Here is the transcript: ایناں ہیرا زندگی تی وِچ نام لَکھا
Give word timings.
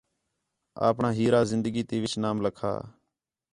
ایناں 0.83 1.13
ہیرا 1.17 1.41
زندگی 1.51 1.83
تی 1.89 1.97
وِچ 2.03 2.13
نام 2.23 2.37
لَکھا 2.45 2.73